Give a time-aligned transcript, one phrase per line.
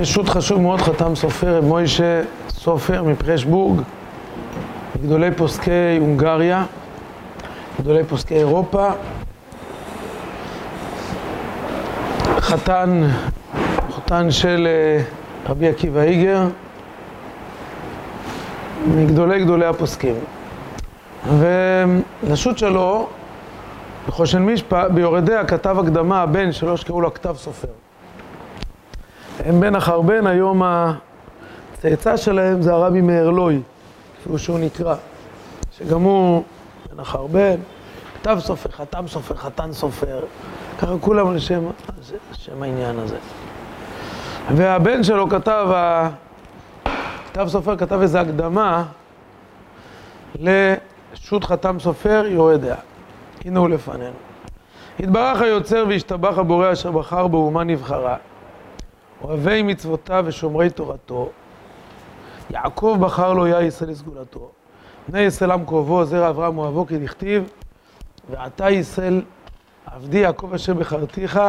[0.00, 3.80] יש שו"ת חשוב מאוד, חתם סופר, מוישה סופר מפרשבורג,
[5.02, 6.64] גדולי פוסקי הונגריה,
[7.80, 8.88] גדולי פוסקי אירופה,
[12.38, 13.02] חתן,
[13.90, 15.02] חתן של אה,
[15.48, 16.42] רבי עקיבא איגר,
[18.86, 20.16] מגדולי גדולי הפוסקים.
[21.38, 23.08] ולשו"ת שלו,
[24.08, 27.68] בחושן משפע, ביורדיה כתב הקדמה הבן שלו שקראו לו הכתב סופר.
[29.44, 33.60] הם בן החרבן, היום הצאצא שלהם זה הרבי מארלוי,
[34.24, 34.94] כפי שהוא נקרא,
[35.78, 36.42] שגם הוא
[36.92, 37.56] בן החרבן,
[38.14, 40.20] כתב סופר, חתם סופר, חתן סופר,
[40.78, 41.64] ככה כולם על שם,
[42.32, 43.16] שם העניין הזה.
[44.56, 45.68] והבן שלו כתב,
[47.32, 48.84] כתב סופר כתב איזו הקדמה
[50.34, 52.76] לשו"ת חתם סופר יורדיה.
[53.44, 54.16] הנה הוא לפנינו.
[55.00, 58.16] התברך היוצר והשתבח הבורא אשר בחר בו אומה נבחרה.
[59.22, 61.30] אוהבי מצוותיו ושומרי תורתו.
[62.50, 64.50] יעקב בחר לו יה ישראל לסגולתו.
[65.08, 67.50] בני ישראל עם קרובו, זרע אברהם אוהבו, כי דכתיב,
[68.30, 69.22] ועתה ישראל
[69.86, 71.40] עבדי יעקב אשר בחרתיך,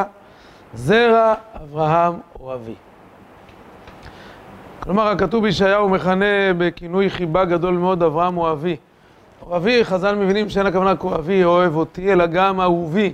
[0.74, 2.76] זרע אברהם אוהבי.
[4.80, 8.76] כלומר, הכתוב בישעיהו מכנה בכינוי חיבה גדול מאוד אברהם אוהבי.
[9.46, 13.14] אוהבי, חז"ל מבינים שאין הכוונה כאוהבי, אוהב אותי, אלא גם אהובי,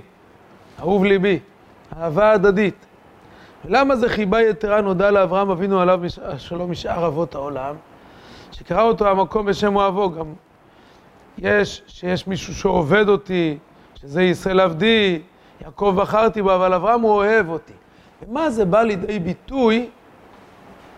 [0.80, 1.38] אהוב ליבי,
[1.96, 2.87] אהבה הדדית.
[3.64, 7.74] למה זה חיבה יתרה נודע לאברהם אבינו עליו השלום משאר אבות העולם?
[8.52, 10.26] שקרא אותו המקום בשם אוהבו, גם
[11.38, 13.58] יש, שיש מישהו שעובד אותי,
[14.00, 15.22] שזה ישראל עבדי,
[15.64, 17.72] יעקב בחרתי בו, אבל אברהם הוא אוהב אותי.
[18.22, 19.88] ומה זה בא לידי ביטוי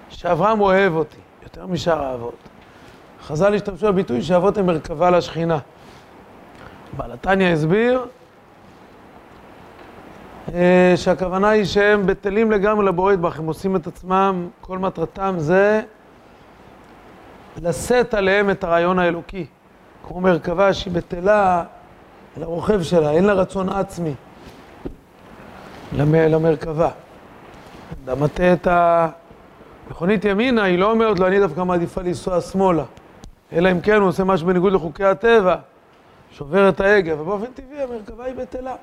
[0.08, 2.34] שאברהם אוהב אותי, יותר משאר האבות?
[3.22, 5.58] חז"ל השתמשו בביטוי שאבות הם מרכבה לשכינה.
[6.96, 8.04] בעל התניא הסביר
[10.96, 15.82] שהכוונה היא שהם בטלים לגמרי לבורא יתברך, הם עושים את עצמם, כל מטרתם זה
[17.62, 19.46] לשאת עליהם את הרעיון האלוקי.
[20.08, 21.64] כמו מרכבה שהיא בטלה
[22.36, 24.14] לרוכב שלה, אין לה רצון עצמי
[25.92, 26.90] למרכבה.
[28.06, 32.84] למטה את המכונית ימינה, היא לא אומרת לו, אני דווקא מעדיפה לנסוע שמאלה.
[33.52, 35.56] אלא אם כן הוא עושה משהו בניגוד לחוקי הטבע,
[36.30, 38.74] שובר את ההגה, ובאופן טבעי המרכבה היא בטלה.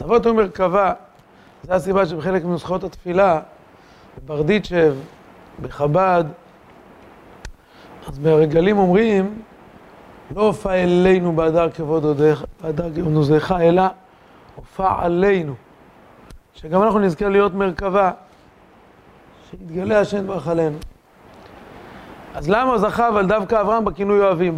[0.00, 0.92] אבות הוא מרכבה,
[1.62, 3.40] זו הסיבה שבחלק מנוסחאות התפילה,
[4.24, 4.94] בברדיצ'ב,
[5.62, 6.24] בחב"ד,
[8.08, 9.42] אז ברגלים אומרים,
[10.36, 13.82] לא הופע אלינו בהדר כבוד עודך, בהדר כבוד עוזך, אלא
[14.54, 15.54] הופע עלינו.
[16.54, 18.10] שגם אנחנו נזכה להיות מרכבה,
[19.50, 20.76] שיתגלה השם ברך עלינו.
[22.34, 24.56] אז למה זכה אבל דווקא אברהם בכינוי אוהבים?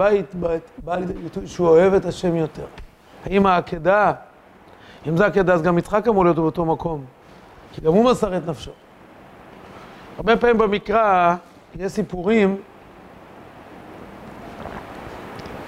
[0.84, 2.66] בא לידי ביטוי שהוא אוהב את השם יותר.
[3.24, 4.12] האם העקדה
[5.08, 7.04] אם זה הקטע, אז גם יצחק אמור להיות באותו מקום,
[7.72, 8.70] כי גם הוא מסר את נפשו.
[10.16, 11.34] הרבה פעמים במקרא
[11.76, 12.56] יש סיפורים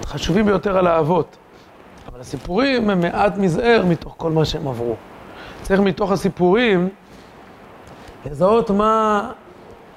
[0.05, 1.37] חשובים ביותר על האבות,
[2.07, 4.95] אבל הסיפורים הם מעט מזער מתוך כל מה שהם עברו.
[5.61, 6.89] צריך מתוך הסיפורים
[8.25, 9.31] לזהות מה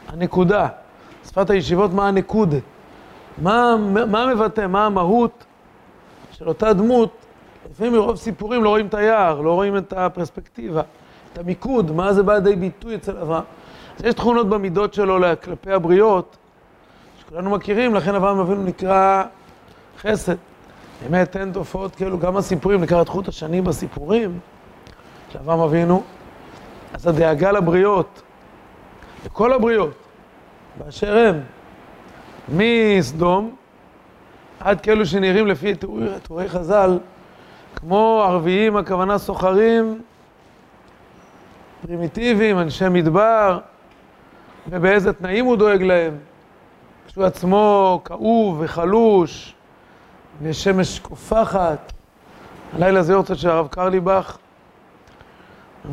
[0.09, 0.69] הנקודה,
[1.25, 2.57] שפת הישיבות, מה הנקודה,
[3.39, 3.77] מה,
[4.07, 5.45] מה מבטא, מה המהות
[6.31, 7.20] של אותה דמות
[7.71, 10.83] לפעמים מרוב סיפורים לא רואים את היער, לא רואים את הפרספקטיבה,
[11.33, 13.43] את המיקוד, מה זה בא לידי ביטוי אצל אברהם.
[13.99, 16.37] אז יש תכונות במידות שלו כלפי הבריות,
[17.21, 19.25] שכולנו מכירים, לכן אברהם אבינו נקרא
[19.99, 20.35] חסד.
[21.03, 24.39] באמת אין תופעות כאלו, גם הסיפורים, נקרא את חוט השני בסיפורים
[25.33, 26.03] של אברהם אבינו.
[26.95, 28.23] אז הדאגה לבריות,
[29.27, 29.95] לכל הבריות,
[30.79, 31.41] באשר הם,
[32.49, 33.55] מסדום
[34.61, 35.75] עד כאלו שנראים לפי
[36.23, 36.99] תיאורי חז"ל,
[37.81, 40.03] כמו ערביים, הכוונה סוחרים
[41.87, 43.59] פרימיטיביים, אנשי מדבר,
[44.69, 46.19] ובאיזה תנאים הוא דואג להם.
[47.07, 49.55] כשהוא עצמו כאוב וחלוש,
[50.43, 51.93] ושמש קופחת.
[52.73, 54.39] הלילה זה יורצת של הרב קרליבך,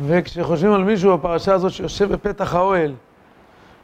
[0.06, 2.94] וכשחושבים על מישהו בפרשה הזאת שיושב בפתח האוהל,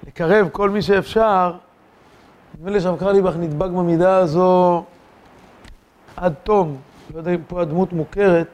[0.07, 1.53] לקרב כל מי שאפשר,
[2.55, 4.85] נדמה לי שהרב קרליבך נדבק במידה הזו
[6.17, 6.77] עד תום.
[7.15, 8.47] לא יודע אם פה הדמות מוכרת.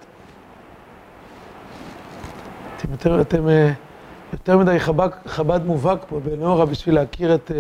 [2.77, 3.73] אתם יותר, אתם אה,
[4.33, 7.51] יותר מדי חב"ד, חב"ד מובהק פה בנאורה בשביל להכיר את...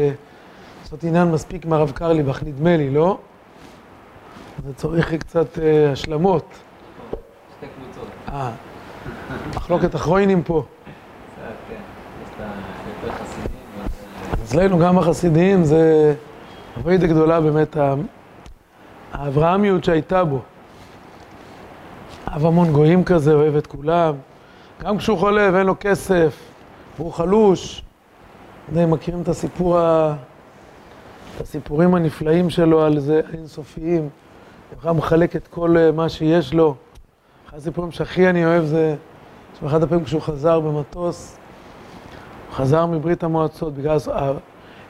[0.83, 3.19] לעשות אה, עניין מספיק מהרב קרליבך, נדמה לי, לא?
[4.67, 6.45] זה צריך קצת אה, השלמות.
[7.57, 8.09] שתי קבוצות.
[8.29, 8.51] אה,
[9.57, 10.65] מחלוקת אחרוינים פה.
[14.45, 16.15] אצלנו גם החסידים זה
[16.77, 17.77] אבוידה גדולה באמת,
[19.13, 20.41] האברהמיות שהייתה בו.
[22.33, 24.15] אהב המון גויים כזה, אוהב את כולם.
[24.83, 26.37] גם כשהוא חולה ואין לו כסף,
[26.97, 27.83] והוא חלוש,
[28.77, 30.15] אם מכירים את הסיפור, ה...
[31.37, 34.09] את הסיפורים הנפלאים שלו על זה, אינסופיים.
[34.83, 36.75] הוא מחלק את כל אה, מה שיש לו.
[37.49, 38.97] אחד הסיפורים שהכי אני אוהב זה,
[39.59, 41.39] שבאחד הפעמים כשהוא חזר במטוס,
[42.49, 43.97] הוא חזר מברית המועצות בגלל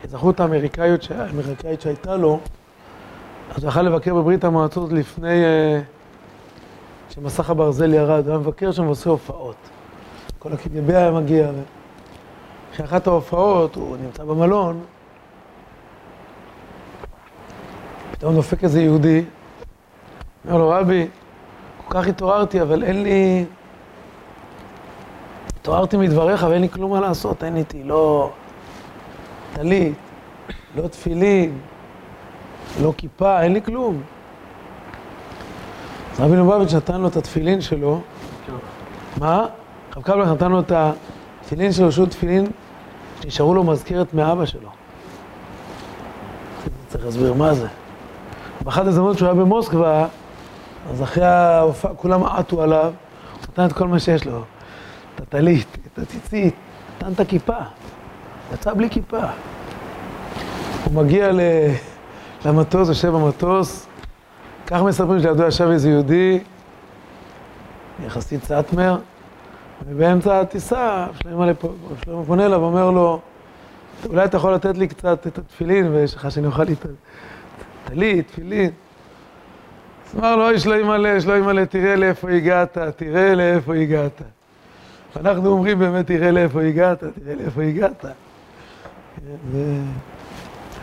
[0.04, 2.40] האזרחות האמריקאית, האמריקאית שהייתה לו,
[3.54, 5.44] אז הוא יכל לבקר בברית המועצות לפני
[7.10, 9.56] uh, שמסך הברזל ירד, הוא היה מבקר שם ועושה הופעות.
[10.38, 11.50] כל הקג"ב היה מגיע,
[12.74, 14.80] אחרי אחת ההופעות הוא נמצא במלון,
[18.12, 19.24] פתאום דופק איזה יהודי,
[20.44, 21.08] אומר לו, רבי,
[21.86, 23.44] כל כך התעוררתי, אבל אין לי...
[25.60, 28.30] התעוררתי מדבריך ואין לי כלום מה לעשות, אין איתי לא
[29.52, 29.94] טלית,
[30.76, 31.58] לא תפילין,
[32.82, 34.02] לא כיפה, אין לי כלום.
[36.12, 38.00] אז רבי לובביץ' נתן לו את התפילין שלו.
[39.16, 39.46] מה?
[39.96, 42.46] רב קבלך נתן לו את התפילין שלו, שהוא תפילין
[43.20, 44.68] שנשארו לו מזכרת מאבא שלו.
[46.88, 47.66] צריך להסביר מה זה.
[48.64, 50.06] באחת ההזדמנות שהוא היה במוסקבה,
[50.90, 52.92] אז אחרי ההופעה כולם עטו עליו,
[53.32, 54.42] הוא נתן את כל מה שיש לו.
[55.14, 56.54] את הטלית, את הציצית,
[56.96, 57.56] נתן את הכיפה.
[58.54, 59.20] יצא בלי כיפה.
[60.84, 61.30] הוא מגיע
[62.44, 63.86] למטוס, יושב במטוס,
[64.70, 66.38] כך מספרים שלידו ישב איזה יהודי,
[68.06, 68.98] יחסית סאטמר,
[69.88, 71.46] ובאמצע הטיסה, שלמה
[72.26, 73.20] פונה אליו ואומר לו,
[74.08, 76.86] אולי אתה יכול לתת לי קצת את התפילין, ויש לך שאני אוכל לי את
[77.84, 78.70] הטלית, תפילין.
[80.06, 84.22] אז אמר לו, יש לו אימא'לה, שלא אימא'לה, תראה לאיפה הגעת, תראה לאיפה הגעת.
[85.16, 88.04] ואנחנו אומרים באמת, תראה לאיפה הגעת, תראה לאיפה הגעת.
[88.04, 88.12] אתה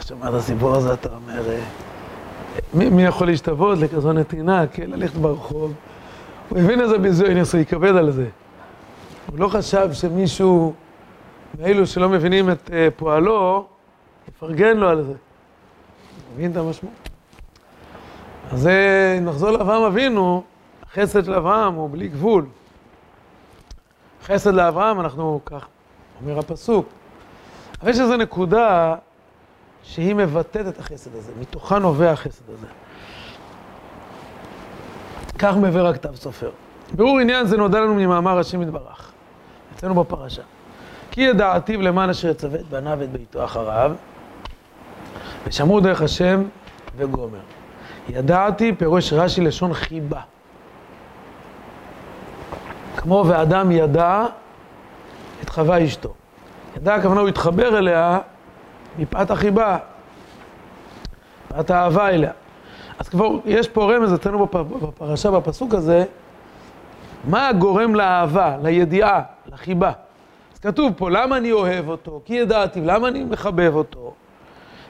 [0.07, 1.59] שומע את הסיפור הזה, אתה אומר, אה,
[2.73, 5.73] מי, מי יכול להשתוות לכזו נתינה, כן, ללכת ברחוב?
[6.49, 8.27] הוא הבין איזה ביזוי, אני עושה, ייכבד על זה.
[9.31, 10.73] הוא לא חשב שמישהו
[11.59, 13.65] מאלו שלא מבינים את uh, פועלו,
[14.27, 15.11] יפרגן לו על זה.
[15.11, 15.17] הוא
[16.35, 17.09] מבין את המשמעות?
[18.51, 20.43] אז זה, נחזור לאברהם אבינו,
[20.83, 22.45] החסד של אברהם הוא בלי גבול.
[24.23, 25.67] חסד לאברהם, אנחנו כך,
[26.21, 26.87] אומר הפסוק.
[27.81, 28.95] אבל יש איזו נקודה
[29.87, 32.67] שהיא מבטאת את החסד הזה, מתוכה נובע החסד הזה.
[35.39, 36.51] כך מבאר הכתב סופר.
[36.95, 39.11] ברור עניין זה נודע לנו ממאמר השם יתברך,
[39.75, 40.41] אצלנו בפרשה.
[41.11, 43.95] כי ידעתיו למען אשר יצווה את בניו ואת ביתו אחריו,
[45.47, 46.43] ושמרו דרך השם
[46.97, 47.39] וגומר.
[48.09, 50.21] ידעתי פירוש רש"י לשון חיבה.
[52.97, 54.25] כמו ואדם ידע
[55.43, 56.13] את חווה אשתו.
[56.75, 58.19] ידע הכוונה הוא התחבר אליה
[58.97, 59.77] מפאת החיבה,
[61.45, 62.31] מפאת האהבה אליה.
[62.99, 66.05] אז כבר יש פה רמז אצלנו בפרשה, בפסוק הזה,
[67.23, 69.91] מה הגורם לאהבה, לידיעה, לחיבה.
[70.53, 72.21] אז כתוב פה, למה אני אוהב אותו?
[72.25, 74.13] כי ידעתי, למה אני מחבב אותו?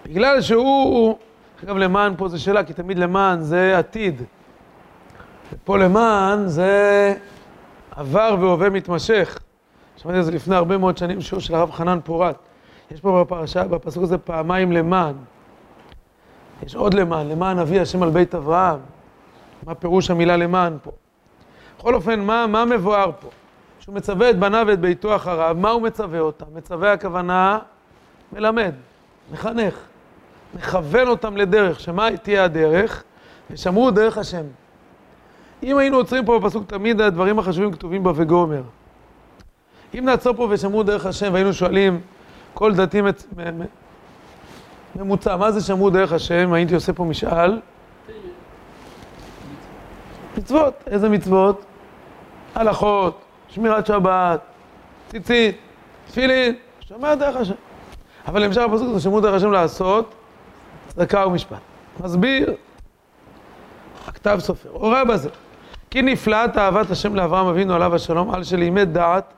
[0.06, 1.18] בגלל שהוא,
[1.64, 4.22] אגב למען פה זו שאלה, כי תמיד למען זה עתיד.
[5.54, 7.14] ופה למען זה
[7.96, 9.40] עבר והווה מתמשך.
[9.98, 12.47] שמעתי על זה לפני הרבה מאוד שנים, שיעור של הרב חנן פורת.
[12.92, 15.14] יש פה בפרשה, בפסוק הזה פעמיים למען.
[16.64, 18.80] יש עוד למען, למען אבי השם על בית אברהם.
[19.66, 20.92] מה פירוש המילה למען פה?
[21.80, 23.30] בכל אופן, מה, מה מבואר פה?
[23.80, 26.46] שהוא מצווה את בניו ואת ביתו אחריו, מה הוא מצווה אותם?
[26.54, 27.60] מצווה הכוונה
[28.34, 28.74] מלמד,
[29.32, 29.80] מחנך,
[30.56, 33.04] מכוון אותם לדרך, שמה תהיה הדרך?
[33.52, 34.44] ושמרו דרך השם.
[35.64, 38.62] אם היינו עוצרים פה בפסוק, תמיד הדברים החשובים כתובים בה וגומר.
[39.94, 42.02] אם נעצור פה ושמרו דרך השם והיינו שואלים
[42.58, 43.28] כל דתי מצ...
[44.96, 46.54] ממוצע, מה זה שמרו דרך השם?
[46.54, 47.60] הייתי עושה פה משאל.
[50.38, 51.66] מצוות, איזה מצוות?
[52.56, 54.40] הלכות, שמירת שבת,
[55.08, 55.58] ציצית,
[56.08, 57.54] תפילין, שומע דרך השם.
[58.28, 60.14] אבל למשל הפסוק זה שמרו דרך השם לעשות
[60.88, 61.58] צדקה ומשפט.
[62.00, 62.54] מסביר
[64.08, 65.30] הכתב סופר, הורה בזה.
[65.90, 69.34] כי נפלאת אהבת השם לאברהם אבינו עליו השלום, על שלימד דעת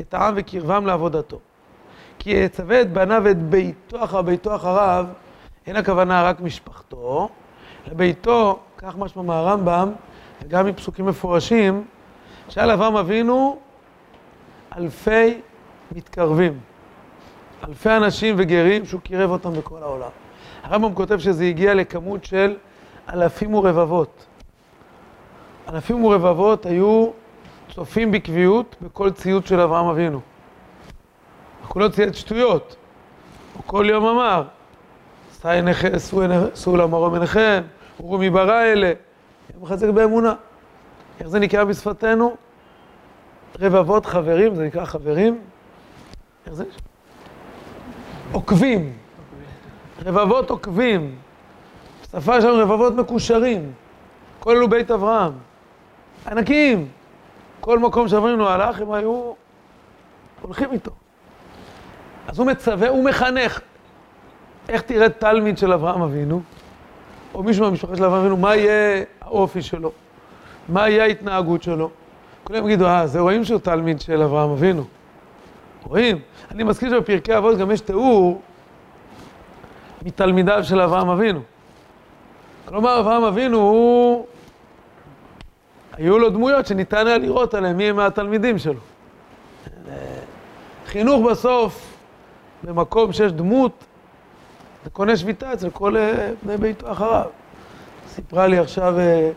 [0.00, 1.38] את העם וקרבם לעבודתו.
[2.20, 5.06] כי יצווה את בניו ואת ביתו אחר ביתו אחריו,
[5.66, 7.28] אין הכוונה רק משפחתו,
[7.86, 9.92] אלא ביתו, כך משמע מהרמב"ם,
[10.42, 11.84] וגם מפסוקים מפורשים,
[12.48, 13.58] שהיה לאברהם אבינו
[14.76, 15.40] אלפי
[15.92, 16.58] מתקרבים.
[17.68, 20.10] אלפי אנשים וגרים שהוא קירב אותם בכל העולם.
[20.62, 22.56] הרמב"ם כותב שזה הגיע לכמות של
[23.12, 24.26] אלפים ורבבות.
[25.68, 27.10] אלפים ורבבות היו
[27.74, 30.20] צופים בקביעות בכל ציוץ של אברהם אבינו.
[31.72, 32.76] הוא לא ציית שטויות.
[33.54, 34.42] הוא כל יום אמר,
[36.54, 37.62] שאו למרום עיניכם,
[38.00, 38.92] וראו מי ברא אלה.
[39.54, 40.34] הוא מחזק באמונה.
[41.20, 42.36] איך זה נקרא בשפתנו?
[43.60, 45.40] רבבות חברים, זה נקרא חברים?
[46.46, 46.64] איך זה?
[48.32, 48.92] עוקבים.
[50.04, 51.16] רבבות עוקבים.
[52.02, 53.72] בשפה שלנו רבבות מקושרים.
[54.40, 55.32] כל אלו בית אברהם.
[56.26, 56.88] ענקים.
[57.60, 59.32] כל מקום שאברהם הלך, הם היו
[60.42, 60.99] הולכים איתו.
[62.30, 63.60] אז הוא מצווה, הוא מחנך.
[64.68, 66.42] איך תראה תלמיד של אברהם אבינו,
[67.34, 69.92] או מישהו מהמשפחה של אברהם אבינו, מה יהיה האופי שלו?
[70.68, 71.90] מה יהיה ההתנהגות שלו?
[72.44, 74.84] כולם יגידו, אה, זה רואים שהוא תלמיד של אברהם אבינו.
[75.84, 76.18] רואים?
[76.50, 78.42] אני מזכיר שבפרקי אבות גם יש תיאור
[80.02, 81.40] מתלמידיו של אברהם אבינו.
[82.64, 84.26] כלומר, אברהם אבינו הוא...
[85.92, 88.80] היו לו דמויות שניתן היה לראות עליהם מי הם מהתלמידים שלו.
[90.86, 91.89] חינוך בסוף,
[92.64, 93.72] במקום שיש דמות,
[94.84, 97.24] זה קונה שביתה אצל כל אה, בני ביתו אחריו.
[98.08, 99.30] סיפרה לי עכשיו אה,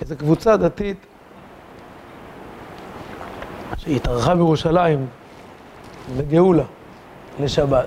[0.00, 0.96] איזו קבוצה דתית
[3.76, 5.06] שהיא התארחה בירושלים
[6.16, 6.64] בגאולה
[7.40, 7.86] לשבת.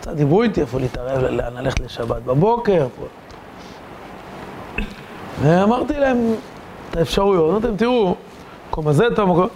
[0.00, 2.86] קצת דיברו איתי איפה להתערב, לאן ללכת לשבת, בבוקר.
[5.42, 6.34] ואמרתי להם
[6.90, 8.14] את האפשרויות, אמרתי להם, תראו,
[8.68, 9.48] מקום הזה טוב, מקום...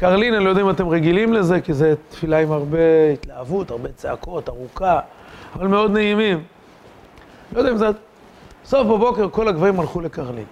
[0.00, 2.78] קרלין, אני לא יודע אם אתם רגילים לזה, כי זו תפילה עם הרבה
[3.12, 5.00] התלהבות, הרבה צעקות, ארוכה,
[5.54, 6.42] אבל מאוד נעימים.
[7.52, 7.86] לא יודע אם זה...
[8.64, 10.44] סוף בבוקר כל הגברים הלכו לקרלין.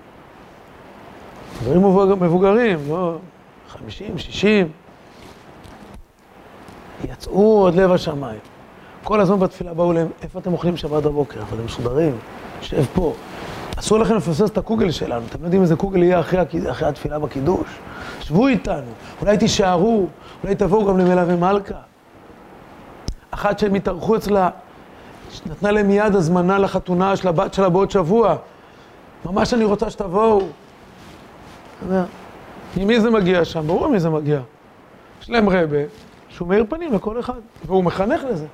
[1.62, 1.82] גברים
[2.20, 3.16] מבוגרים, לא...
[3.68, 4.68] חמישים, שישים.
[7.04, 8.40] יצאו עוד לב השמיים.
[9.04, 11.40] כל הזמן בתפילה באו להם, איפה אתם אוכלים שבת בבוקר?
[11.40, 12.18] איפה אתם מסודרים?
[12.60, 13.14] שב פה.
[13.76, 15.26] אסור לכם לפספס את הקוגל שלנו.
[15.30, 16.40] אתם יודעים איזה קוגל יהיה אחרי,
[16.70, 17.68] אחרי התפילה בקידוש?
[18.28, 20.06] שבו איתנו, אולי תישארו,
[20.42, 21.74] אולי תבואו גם למלווה מלכה.
[23.30, 24.50] אחת שהם התארחו אצלה,
[25.46, 28.36] נתנה להם מיד הזמנה לחתונה של הבת שלה בעוד שבוע.
[29.24, 30.46] ממש אני רוצה שתבואו.
[32.76, 33.66] ממי זה מגיע שם?
[33.66, 34.40] ברור ממי זה מגיע.
[35.22, 35.82] יש להם רבה
[36.28, 38.46] שהוא מאיר פנים לכל אחד, והוא מחנך לזה,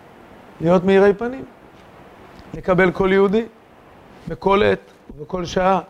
[0.60, 1.44] להיות מאירי פנים.
[2.54, 3.44] לקבל כל יהודי,
[4.28, 5.80] בכל עת ובכל שעה.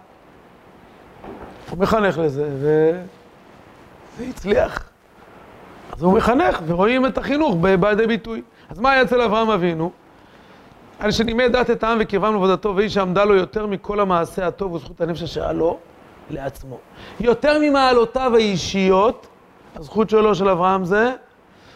[1.70, 2.90] הוא מחנך לזה, ו...
[4.18, 4.90] זה הצליח.
[5.92, 8.42] אז הוא מחנך, ורואים את החינוך בא לידי ביטוי.
[8.68, 9.90] אז מה היה אצל אברהם אבינו?
[10.98, 15.00] על שנימד דת את העם וקרבם לעבודתו, והיא שעמדה לו יותר מכל המעשה הטוב וזכות
[15.00, 15.78] הנפש היה לו
[16.30, 16.78] לעצמו.
[17.20, 19.26] יותר ממעלותיו האישיות,
[19.74, 21.12] הזכות שלו של אברהם זה,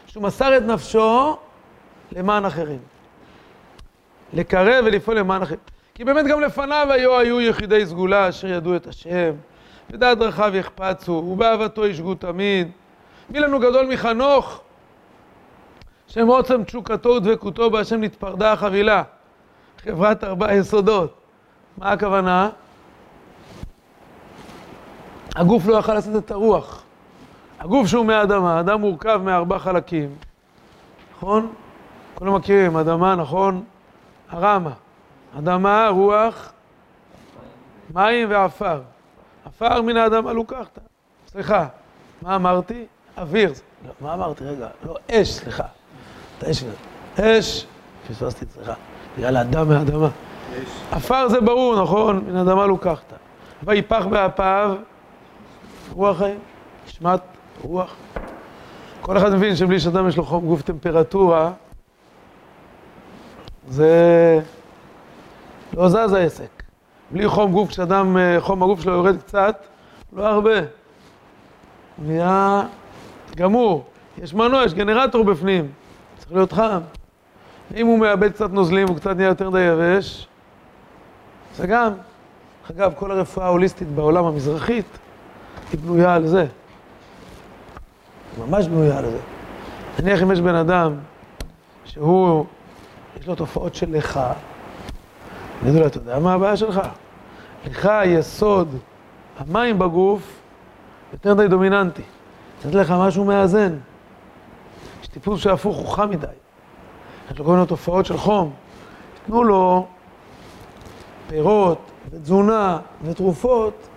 [0.07, 1.37] שהוא מסר את נפשו
[2.13, 2.79] למען אחרים.
[4.33, 5.61] לקרב ולפעול למען אחרים.
[5.95, 9.33] כי באמת גם לפניו היו, היו יחידי סגולה אשר ידעו את השם,
[9.91, 12.69] ודעת דרכיו יחפצו, ובאהבתו ישגו תמיד.
[13.31, 14.61] מי לנו גדול מחנוך,
[16.07, 19.03] שם עוצם תשוקתו ודבקותו בהשם נתפרדה החבילה.
[19.79, 21.15] חברת ארבע יסודות.
[21.79, 22.51] מה הכוונה?
[25.37, 26.83] הגוף לא יכל לשאת את הרוח.
[27.61, 30.15] הגוף שהוא מהאדמה, האדם מורכב מארבע חלקים,
[31.17, 31.53] נכון?
[32.15, 33.65] כולם מכירים, אדמה, נכון?
[34.31, 34.73] הרמה.
[35.39, 36.53] אדמה, רוח,
[37.95, 38.81] מים ועפר.
[39.61, 40.79] עפר מן האדמה לוקחת.
[41.27, 41.67] סליחה,
[42.23, 42.87] מה אמרתי?
[43.19, 43.53] אוויר.
[43.87, 44.45] לא, מה אמרתי?
[44.45, 45.65] רגע, לא, אש, סליחה.
[46.39, 46.65] את האש,
[47.21, 47.67] אש,
[48.09, 48.75] פספסתי, סליחה.
[49.17, 50.09] בגלל האדם מהאדמה.
[50.91, 52.25] עפר זה ברור, נכון?
[52.27, 53.13] מן האדמה לוקחת.
[53.63, 54.77] ויפח באפיו
[55.93, 56.39] רוח חיים,
[56.87, 57.21] נשמת
[57.63, 57.97] רוח.
[59.01, 61.53] כל אחד מבין שבלי שאדם יש לו חום גוף טמפרטורה,
[63.69, 64.41] זה
[65.75, 66.63] לא זז העסק.
[67.11, 69.67] בלי חום גוף, כשאדם, חום הגוף שלו יורד קצת,
[70.13, 70.61] לא הרבה.
[71.99, 72.63] נהיה
[73.37, 73.85] גמור.
[74.23, 75.69] יש מנוע, יש גנרטור בפנים,
[76.19, 76.81] צריך להיות חם.
[77.77, 80.29] אם הוא מאבד קצת נוזלים, הוא קצת נהיה יותר די יבש,
[81.57, 81.93] זה גם.
[82.71, 84.99] אגב, כל הרפואה ההוליסטית בעולם המזרחית
[85.73, 86.47] היא בנויה על זה.
[88.39, 89.19] ממש בנויה על זה.
[89.99, 90.95] נניח אם יש בן אדם
[91.85, 92.45] שהוא,
[93.21, 94.21] יש לו תופעות של לך,
[95.63, 96.81] יגידו לו, אתה יודע מה הבעיה שלך?
[97.67, 98.77] לך היסוד,
[99.39, 100.41] המים בגוף,
[101.13, 102.03] יותר די דומיננטי.
[102.59, 103.77] נתת לך משהו מאזן.
[105.03, 106.27] יש טיפוס שהפוך, הוא חם מדי.
[107.31, 108.53] יש לו כל מיני תופעות של חום.
[109.27, 109.87] תנו לו
[111.29, 111.79] פירות
[112.11, 113.89] ותזונה ותרופות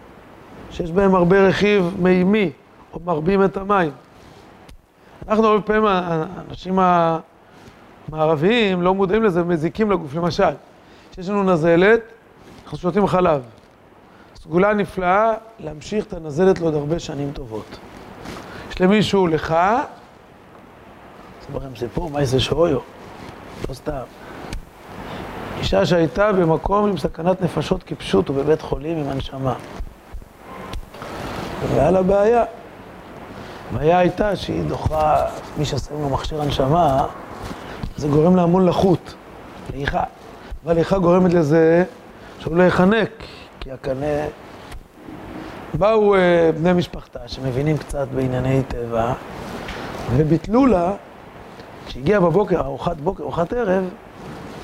[0.72, 2.52] שיש בהם הרבה רכיב מימי,
[2.94, 3.92] או מרבים את המים.
[5.28, 6.80] אנחנו הרבה פעמים, האנשים
[8.10, 10.16] המערביים לא מודעים לזה, מזיקים לגוף.
[10.16, 10.54] למשל,
[11.12, 12.00] כשיש לנו נזלת,
[12.64, 13.44] אנחנו שותים חלב.
[14.36, 17.78] סגולה נפלאה להמשיך את הנזלת לעוד הרבה שנים טובות.
[18.72, 19.56] יש למישהו לך,
[21.42, 22.80] אספר לכם סיפור, מה זה שויו?
[23.70, 24.02] לא סתם.
[25.60, 29.54] אישה שהייתה במקום עם סכנת נפשות כפשוט ובבית חולים עם הנשמה.
[31.70, 32.44] והיה לה בעיה.
[33.72, 35.26] הבעיה הייתה שהיא דוחה,
[35.58, 37.06] מי שעשה לו מכשיר הנשמה,
[37.98, 39.14] זה גורם להמון לחות,
[39.74, 40.04] לאיכה.
[40.66, 41.84] והליכה גורמת לזה
[42.40, 43.10] שהוא לא יחנק,
[43.60, 44.26] כי הקנה...
[45.74, 46.20] באו uh,
[46.58, 49.14] בני משפחתה שמבינים קצת בענייני טבע,
[50.16, 50.94] וביטלו לה,
[51.88, 53.90] כשהגיע בבוקר, ארוחת בוקר, ארוחת ערב,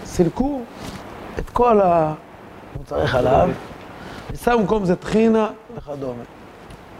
[0.05, 0.61] סילקו
[1.39, 3.49] את כל המוצרי חלב,
[4.31, 6.23] ושמו במקום זה טחינה וכדומה.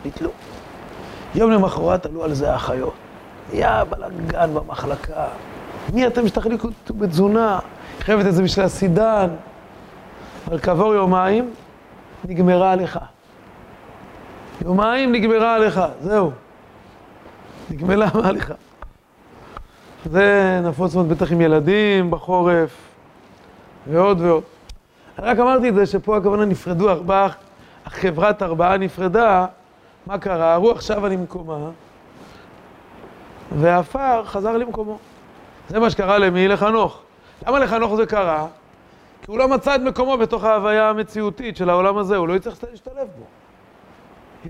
[0.04, 0.30] ביטלו.
[1.36, 2.94] יום למחרת עלו על זה האחיות.
[3.52, 5.26] היה בלאגן במחלקה.
[5.94, 7.60] מי אתם שתחליקו בתזונה?
[8.00, 9.30] חייבת את זה בשביל הסידן.
[10.48, 11.54] אבל כעבור יומיים,
[12.26, 13.00] נגמרה הליכה.
[14.66, 16.32] יומיים נגמרה הליכה, זהו.
[17.70, 18.54] נגמלה מהליכה.
[20.06, 22.70] זה נפוץ מאוד בטח עם ילדים בחורף,
[23.88, 24.44] ועוד ועוד.
[25.20, 27.28] רק אמרתי את זה שפה הכוונה נפרדו ארבעה,
[27.86, 29.46] החברת ארבעה נפרדה,
[30.08, 30.54] מה קרה?
[30.54, 31.70] הרוח שבה למקומה,
[33.60, 34.98] והעפר חזר למקומו.
[35.70, 36.48] זה מה שקרה למי?
[36.48, 37.02] לחנוך.
[37.48, 38.48] למה לחנוך זה קרה?
[39.22, 42.64] כי הוא לא מצא את מקומו בתוך ההוויה המציאותית של העולם הזה, הוא לא יצטרך
[42.72, 43.26] להשתלב בו.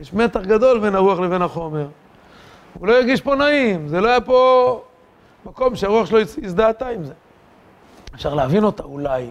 [0.01, 1.87] יש מתח גדול בין הרוח לבין החומר.
[2.73, 4.81] הוא לא הרגיש פה נעים, זה לא היה פה
[5.45, 7.13] מקום שהרוח שלו הזדהתה עם זה.
[8.15, 9.29] אפשר להבין אותה אולי,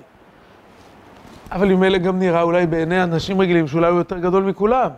[1.53, 4.91] אבל עם אלה גם נראה אולי בעיני אנשים רגילים שאולי הוא יותר גדול מכולם.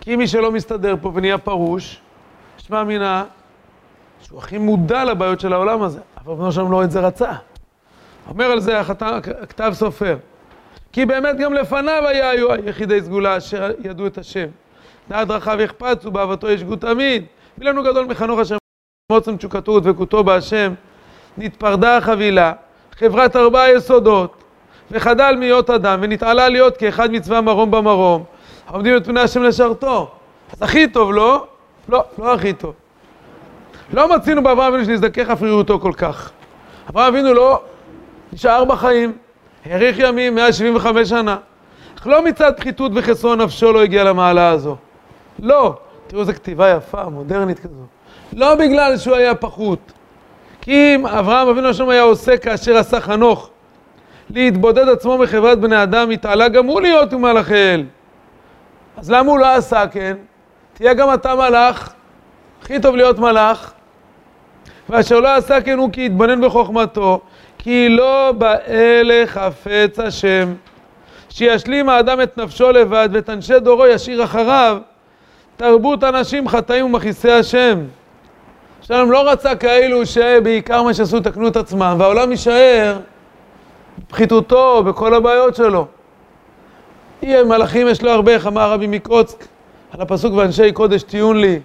[0.00, 2.00] כי מי שלא מסתדר פה ונהיה פרוש,
[2.58, 3.24] יש מאמינה
[4.20, 7.32] שהוא הכי מודע לבעיות של העולם הזה, אבל בנו שלום לא את זה רצה.
[8.28, 10.16] אומר על זה הכתב סופר.
[10.92, 14.46] כי באמת גם לפניו היה היו יחידי סגולה אשר ידעו את השם.
[15.08, 17.24] דעת רחב יחפץ ובאהבתו ישגו תמיד.
[17.58, 18.56] מי לנו גדול מחנוך אשר
[19.12, 20.74] מוצם תשוקתו ודבקותו בהשם.
[21.38, 22.52] נתפרדה החבילה,
[22.92, 24.44] חברת ארבעה יסודות,
[24.90, 28.24] וחדל מהיות אדם, ונתעלה להיות כאחד מצווה מרום במרום,
[28.66, 30.10] העומדים את פני השם לשרתו.
[30.52, 31.46] אז הכי טוב, לא?
[31.88, 32.74] לא, לא הכי טוב.
[33.92, 36.30] לא מצינו באברהם אבינו שנזדכך אפריותו כל כך.
[36.90, 37.60] אברהם אבינו לא
[38.32, 39.12] נשאר בחיים,
[39.64, 41.36] האריך ימים, 175 שנה.
[41.98, 44.76] אך לא מצד פחיתות וחסרון נפשו לא הגיע למעלה הזו.
[45.38, 45.74] לא.
[46.06, 47.74] תראו איזו כתיבה יפה, מודרנית כזו.
[48.32, 49.92] לא בגלל שהוא היה פחות.
[50.60, 53.50] כי אם אברהם אבינו השם היה עושה כאשר עשה חנוך,
[54.30, 57.84] להתבודד עצמו מחברת בני אדם, התעלה גם הוא להיות עם מלאך אל.
[58.96, 60.16] אז למה הוא לא עשה כן?
[60.74, 61.92] תהיה גם אתה מלאך,
[62.62, 63.72] הכי טוב להיות מלאך,
[64.88, 67.20] ואשר לא עשה כן הוא כי יתבונן בחוכמתו,
[67.64, 70.54] כי לא באלה חפץ השם.
[71.28, 74.78] שישלים האדם את נפשו לבד ואת אנשי דורו ישאיר אחריו
[75.56, 77.78] תרבות אנשים חטאים ומכעיסי השם.
[78.82, 82.98] שלום לא רצה כאלו שבעיקר מה שעשו תקנו את עצמם, והעולם יישאר
[83.98, 85.86] בפחיתותו, בכל הבעיות שלו.
[87.22, 89.46] יהיה מלאכים יש לו הרבה, איך אמר רבי מקרוצק,
[89.92, 91.60] על הפסוק ואנשי קודש טיעון לי,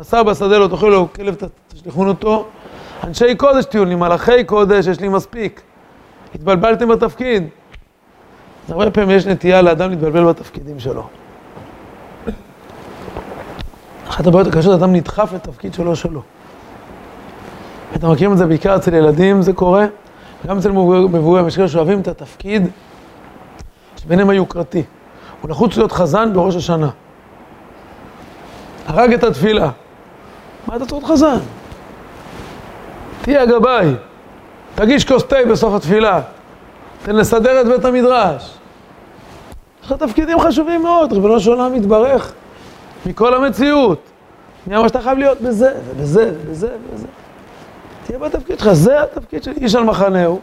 [0.00, 1.36] בשר בשדה לא תאכלו לו, כלב
[1.68, 2.48] תשליכון אותו.
[3.06, 5.60] אנשי קודש טיעון לי, מלאכי קודש יש לי מספיק.
[6.34, 7.48] התבלבלתם בתפקיד.
[8.68, 11.08] הרבה פעמים יש נטייה לאדם להתבלבל בתפקידים שלו.
[14.08, 16.22] אחת הבעיות הקשות, אדם נדחף לתפקיד שלו שלו.
[17.96, 19.86] אתם מכירים את זה בעיקר אצל ילדים, זה קורה,
[20.46, 22.68] גם אצל מבוגרים, יש כאלה שאוהבים את התפקיד
[23.96, 24.82] שביניהם היוקרתי.
[25.40, 26.90] הוא נחוץ להיות חזן בראש השנה.
[28.86, 29.70] הרג את התפילה.
[30.66, 31.38] מה אתה צריך להיות חזן?
[33.24, 33.94] תהיה הגבאי,
[34.74, 36.20] תגיש כוס תה בסוף התפילה,
[37.02, 38.54] תן לסדר את בית המדרש.
[39.84, 42.32] יש לך תפקידים חשובים מאוד, ריבונו של עולם מתברך
[43.06, 44.00] מכל המציאות.
[44.66, 47.06] מי אמר שאתה חייב להיות בזה, ובזה, ובזה, ובזה.
[48.06, 50.40] תהיה בתפקיד שלך, זה התפקיד שלי, איש על מחנהו,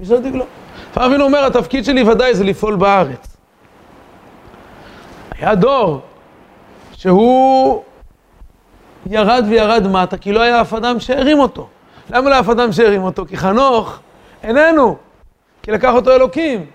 [0.00, 0.44] איש על דגלו.
[0.90, 3.36] לפעמים אומר, התפקיד שלי ודאי זה לפעול בארץ.
[5.38, 6.00] היה דור
[6.92, 7.82] שהוא
[9.06, 11.68] ירד וירד מטה, כי לא היה אף אדם שהרים אותו.
[12.10, 13.26] למה לא אף אדם שהרים אותו?
[13.26, 13.98] כי חנוך
[14.42, 14.96] איננו,
[15.62, 16.66] כי לקח אותו אלוקים.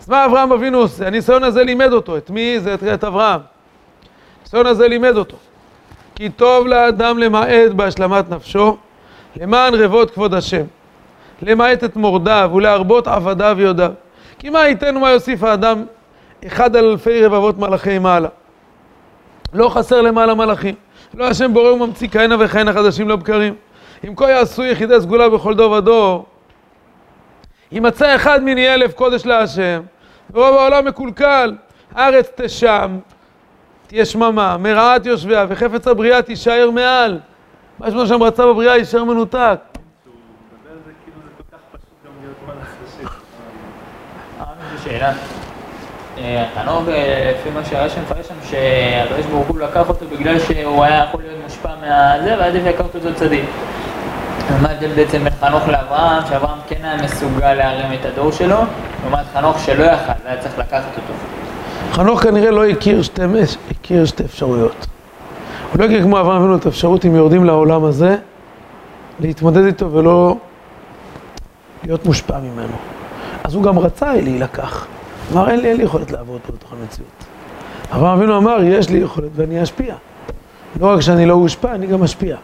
[0.00, 1.06] אז מה אברהם אבינו עושה?
[1.06, 2.16] הניסיון הזה לימד אותו.
[2.16, 2.60] את מי?
[2.60, 3.40] זה את, את אברהם.
[4.40, 5.36] הניסיון הזה לימד אותו.
[6.14, 8.76] כי טוב לאדם למעט בהשלמת נפשו,
[9.36, 10.64] למען רבות כבוד השם.
[11.42, 13.90] למעט את מורדיו ולהרבות עבדיו ויודעיו.
[14.38, 15.84] כי מה ייתן ומה יוסיף האדם
[16.46, 18.28] אחד על אלפי רבבות מלאכי מעלה.
[19.52, 20.74] לא חסר למעלה מלאכים.
[21.14, 23.54] לא השם בורא וממציא כהנה וכהנה חדשים לא בקרים.
[24.04, 26.26] אם כה יעשו יחידי סגולה בכל דור ודור,
[27.72, 29.80] יימצא אחד מני אלף קודש להשם,
[30.30, 31.54] ורוב העולם מקולקל,
[31.96, 32.98] ארץ תשם,
[33.86, 37.18] תהיה שממה, מרעת יושביה, וחפץ הבריאה תישאר מעל.
[37.78, 39.58] מה שמו שם רצה בבריאה יישאר מנותק.
[44.84, 45.12] שאלה.
[46.54, 46.82] חנוך,
[47.30, 51.22] לפי מה שהיה שם, מפרש שם שהקדוש ברוך הוא לקח אותו בגלל שהוא היה יכול
[51.22, 53.44] להיות מושפע מהזה, ואז לקח אותו צדיק.
[54.52, 58.56] ומה ההבדל בעצם בין חנוך לאברהם, שאברהם כן היה מסוגל להרים את הדור שלו,
[59.02, 61.12] לעומת חנוך שלא יכל, והיה צריך לקחת אותו.
[61.92, 63.22] חנוך כנראה לא הכיר שתי,
[63.70, 64.86] הכיר שתי אפשרויות.
[65.72, 68.16] הוא לא הכיר כמו אברהם אבינו את האפשרות אם יורדים לעולם הזה,
[69.20, 70.36] להתמודד איתו ולא
[71.84, 72.76] להיות מושפע ממנו.
[73.44, 74.86] אז הוא גם רצה להילקח.
[75.32, 77.24] אמר, אין לי, אין לי יכולת לעבוד פה בתוך המציאות.
[77.92, 79.94] אברהם אבינו אמר, יש לי יכולת ואני אשפיע.
[80.80, 82.36] לא רק שאני לא אושפע, אני גם אשפיע.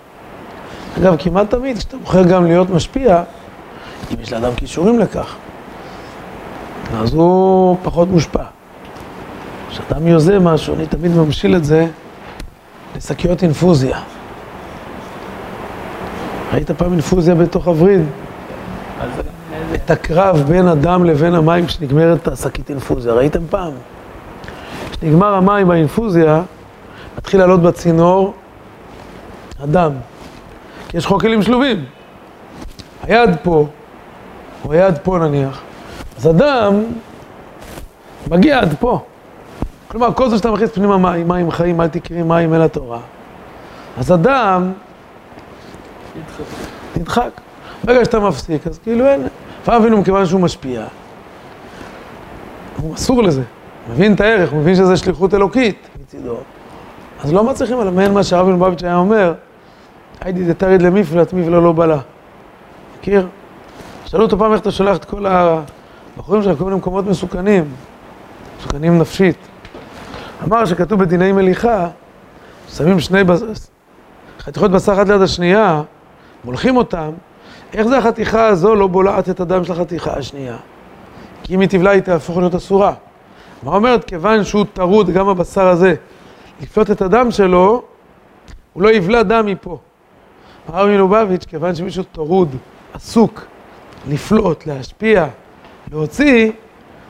[0.98, 3.22] אגב, כמעט תמיד כשאתה בוחר גם להיות משפיע,
[4.14, 5.35] אם יש לאדם כישורים לכך,
[6.96, 8.42] אז הוא פחות מושפע.
[9.70, 11.87] כשאדם יוזם משהו, אני תמיד ממשיל את זה
[12.96, 13.98] לשקיות אינפוזיה.
[16.52, 18.00] ראית פעם אינפוזיה בתוך הווריד?
[19.74, 23.72] את הקרב בין הדם לבין המים כשנגמרת השקית אינפוזיה, ראיתם פעם?
[24.90, 26.42] כשנגמר המים באינפוזיה,
[27.18, 28.35] מתחיל לעלות בצינור
[29.61, 29.92] הדם,
[30.94, 31.85] יש חוקלים שלובים.
[33.02, 33.66] היד פה,
[34.64, 35.61] או היד פה נניח,
[36.16, 36.83] אז הדם
[38.30, 39.00] מגיע עד פה.
[39.88, 42.98] כלומר, כל זה שאתה מכניס פנימה מים, מים חיים, אל תקרי מים אל התורה.
[43.98, 44.72] אז הדם
[46.96, 47.30] נדחק.
[47.85, 49.26] ברגע שאתה מפסיק, אז כאילו אין...
[49.64, 50.85] פעם אבינו מכיוון שהוא משפיע.
[52.76, 53.42] הוא מסור לזה,
[53.87, 56.37] הוא מבין את הערך, הוא מבין שזה שליחות אלוקית מצידו.
[57.24, 59.35] אז לא מצליחים למען מה שהרב מלובביץ' היה אומר,
[60.20, 61.98] היידי דתריד למפלט, מפלא לא בלה.
[62.98, 63.27] מכיר?
[64.07, 67.64] שאלו אותו פעם איך אתה שולח את כל הבחורים שלך לכל מיני מקומות מסוכנים,
[68.59, 69.37] מסוכנים נפשית.
[70.44, 71.88] אמר שכתוב בדיני מליחה,
[72.68, 73.70] שמים שני בס...
[74.40, 75.83] חתיכות בשר אחת ליד השנייה,
[76.44, 77.11] מולחים אותם,
[77.72, 80.57] איך זה החתיכה הזו לא בולעת את הדם של החתיכה השנייה?
[81.42, 82.92] כי אם היא תבלע היא תהפוך להיות אסורה.
[83.62, 84.05] מה אומרת?
[84.05, 85.94] כיוון שהוא טרוד, גם הבשר הזה,
[86.62, 87.83] לפלוט את הדם שלו,
[88.72, 89.79] הוא לא יבלע דם מפה.
[90.68, 92.57] הרב מלובביץ', כיוון שמישהו טרוד,
[92.94, 93.44] עסוק,
[94.09, 95.27] לפלוט, להשפיע,
[95.92, 96.53] להוציא,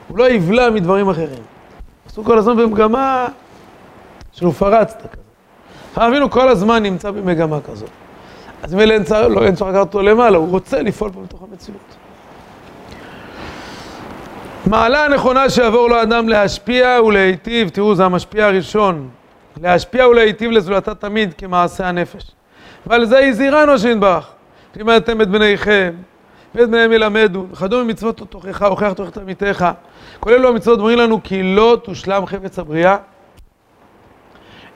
[0.08, 1.42] הוא לא יבלע מדברים אחרים.
[2.06, 3.26] עשו כל הזמן במגמה
[4.32, 5.22] של הוא פרצת כזה.
[6.06, 7.90] אבינו כל הזמן נמצא במגמה כזאת.
[8.62, 11.96] אז מילא אין צורך, לא, לקחת אותו למעלה, הוא רוצה לפעול פה בתוך המציאות.
[14.66, 19.08] מעלה הנכונה שיעבור לו אדם להשפיע ולהיטיב, תראו, זה המשפיע הראשון.
[19.62, 22.24] להשפיע ולהיטיב לזולתה תמיד כמעשה הנפש.
[22.86, 24.30] ועל זה הזהירנו שינברך.
[24.76, 25.94] לימדתם את בניכם,
[26.54, 29.66] ואת בניהם ילמדו, וכדומה מצוות תוכחה, הוכח תוכחת עמיתך.
[30.20, 32.96] כל אלו המצוות אומרים לנו כי לא תושלם חפץ הבריאה.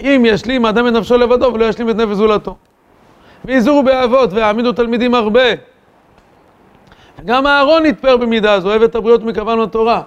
[0.01, 2.57] אם ישלים האדם את נפשו לבדו ולא ישלים את נפש זולתו.
[3.45, 5.49] ויזורו באבות והעמידו תלמידים הרבה.
[7.25, 10.03] גם אהרון נתפר במידה הזו, אוהב את הבריות מכוון בתורה.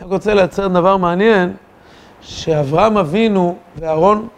[0.00, 1.56] אני רוצה לייצר דבר מעניין,
[2.20, 4.28] שאברהם אבינו ואהרון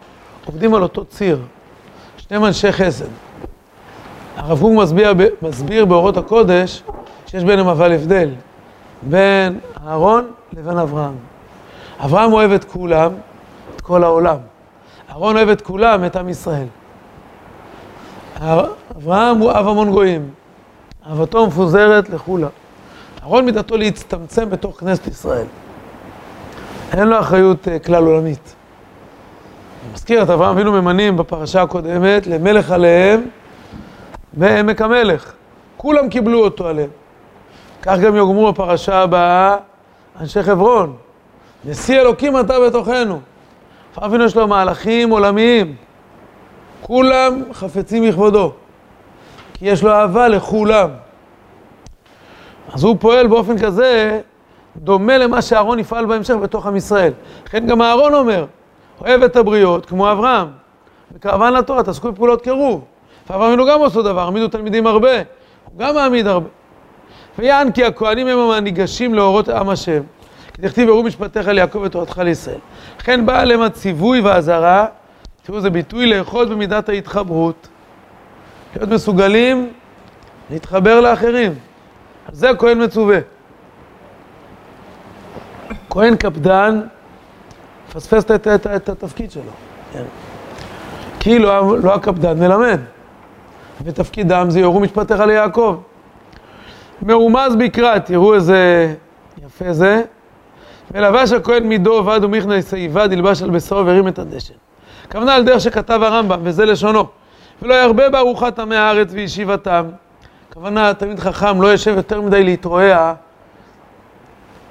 [0.46, 1.38] עובדים על אותו ציר.
[2.31, 3.05] שניהם אנשי חסד.
[4.37, 6.83] הרב קוק מסביר, מסביר באורות הקודש
[7.27, 8.31] שיש ביניהם אבל הבדל
[9.03, 11.14] בין אהרון לבין אברהם.
[12.05, 13.12] אברהם אוהב את כולם,
[13.77, 14.37] את כל העולם.
[15.11, 16.66] אהרון אוהב את כולם, את עם ישראל.
[18.97, 20.31] אברהם הוא אב המון גויים.
[21.07, 22.49] אהבתו מפוזרת לכולם.
[23.23, 25.47] אהרון מידתו להצטמצם בתוך כנסת ישראל.
[26.93, 28.55] אין לו אחריות uh, כלל עולמית.
[29.85, 33.23] אני מזכיר, את אברהם אבינו ממנים בפרשה הקודמת למלך עליהם
[34.33, 35.33] בעמק המלך.
[35.77, 36.90] כולם קיבלו אותו עליהם.
[37.83, 39.57] כך גם יאמרו בפרשה הבאה
[40.21, 40.97] אנשי חברון.
[41.64, 43.21] נשיא אלוקים אתה בתוכנו.
[43.95, 45.75] אברהם אבינו יש לו מהלכים עולמיים.
[46.81, 48.53] כולם חפצים מכבודו.
[49.55, 50.90] כי יש לו אהבה לכולם.
[52.73, 54.21] אז הוא פועל באופן כזה,
[54.77, 57.12] דומה למה שאהרון יפעל בהמשך בתוך עם ישראל.
[57.47, 58.47] לכן גם אהרון אומר,
[59.01, 60.49] אוהב את הבריות כמו אברהם.
[61.13, 62.85] בקרבן לתורה, תעסקו בפעולות קירוב.
[63.31, 65.17] ואברהם אבינו גם עשו דבר, העמידו תלמידים הרבה.
[65.65, 66.49] הוא גם מעמיד הרבה.
[67.39, 70.03] ויען כי הכהנים הם הניגשים לאורות עם השם.
[70.55, 72.59] כי תכתיב יראו משפטיך ליעקב ותורתך לישראל.
[73.01, 74.87] לכן בא עליהם הציווי והאזהרה,
[75.43, 77.69] תראו, זה ביטוי לאחוז במידת ההתחברות.
[78.77, 79.73] להיות מסוגלים
[80.51, 81.55] להתחבר לאחרים.
[82.33, 83.19] זה הכהן מצווה.
[85.91, 86.81] כהן קפדן,
[87.90, 89.42] מפספס את, את, את, את התפקיד שלו.
[89.92, 90.03] כן.
[91.20, 92.81] כי לא, לא הקפדן מלמד.
[93.85, 95.76] ותפקידם זה יורו משפטיך ליעקב.
[97.03, 98.94] מרומז בקרא, תראו איזה
[99.44, 100.03] יפה זה.
[100.90, 104.55] ולבש הכהן מידו ועד ומיכנה יסעיבד, ילבש על בשרו והרים את הדשן.
[105.09, 107.05] הכוונה על דרך שכתב הרמב"ם, וזה לשונו.
[107.62, 109.85] ולא ירבה בארוחת עמי הארץ וישיבתם.
[110.50, 113.14] הכוונה, תלמיד חכם לא יושב יותר מדי להתרועע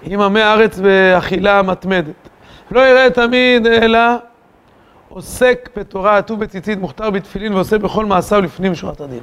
[0.04, 2.29] עם עמי הארץ באכילה מתמדת.
[2.72, 4.00] לא יראה תמיד, אלא
[5.10, 9.20] עוסק בתורה, עטוב בציצית, מוכתר בתפילין ועושה בכל מעשיו לפנים משורת הדין.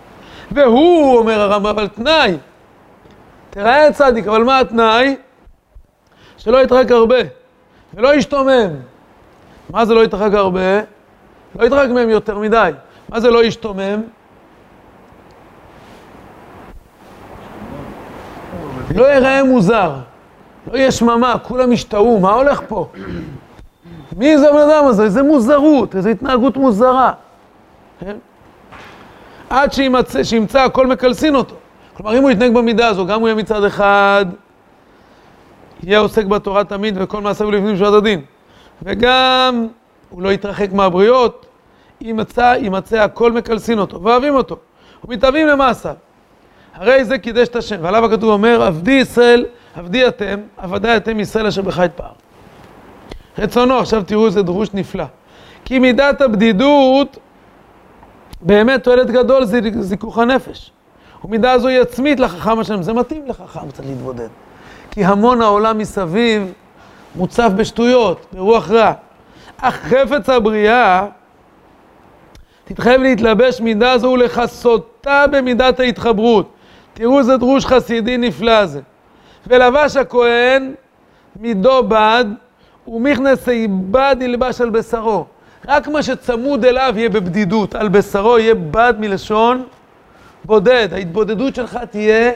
[0.51, 2.37] והוא, אומר הרמב"ם, אבל תנאי,
[3.51, 5.17] תראה צדיק, אבל מה התנאי?
[6.39, 7.17] שלא יתרחק הרבה,
[7.95, 8.71] ולא ישתומם.
[9.71, 10.81] מה זה לא יתרחק הרבה?
[11.59, 12.71] לא יתרחק מהם יותר מדי.
[13.09, 14.03] מה זה לא ישתומם?
[18.95, 19.93] לא יראה מוזר,
[20.73, 22.89] לא יהיה שממה, כולם ישתאו, מה הולך פה?
[24.17, 25.05] מי זה הבן אדם הזה?
[25.05, 27.13] איזה מוזרות, איזו התנהגות מוזרה.
[28.01, 28.17] כן?
[29.51, 31.55] עד שימצא, שימצא הכל מקלסין אותו.
[31.97, 34.27] כלומר, אם הוא יתנהג במידה הזו, גם הוא יהיה מצד אחד,
[35.83, 38.21] יהיה עוסק בתורה תמיד וכל מעשיו לפנים שורת הדין.
[38.83, 39.67] וגם
[40.11, 41.47] הוא לא יתרחק מהבריות,
[42.01, 44.57] יימצא, יימצא הכל מקלסין אותו, ואוהבים אותו,
[45.05, 45.95] ומתאבים למעשיו.
[46.75, 51.47] הרי זה קידש את השם, ועליו הכתוב אומר, עבדי ישראל, עבדי אתם, עבדי אתם ישראל
[51.47, 52.13] אשר בך יתפאר.
[53.39, 55.05] רצונו, עכשיו תראו איזה דרוש נפלא.
[55.65, 57.19] כי מידת הבדידות
[58.41, 60.71] באמת תועלת גדול זה זיכוך הנפש.
[61.25, 64.29] ומידה זו היא עצמית לחכם השם, זה מתאים לחכם קצת להתבודד.
[64.91, 66.53] כי המון העולם מסביב
[67.17, 68.93] מוצף בשטויות, ברוח רע.
[69.57, 71.07] אך חפץ הבריאה
[72.65, 76.53] תתחייב להתלבש מידה זו ולכסותה במידת ההתחברות.
[76.95, 78.81] תראו איזה דרוש חסידי נפלא זה.
[79.47, 80.75] ולבש הכהן
[81.41, 82.25] מידו בד
[82.89, 85.25] ומכנסי בד ילבש על בשרו.
[85.69, 89.65] רק מה שצמוד אליו יהיה בבדידות, על בשרו יהיה בד מלשון
[90.45, 90.89] בודד.
[90.93, 92.33] ההתבודדות שלך תהיה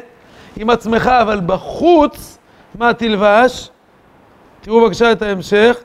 [0.56, 2.38] עם עצמך, אבל בחוץ,
[2.74, 3.70] מה תלבש?
[4.60, 5.76] תראו בבקשה את ההמשך.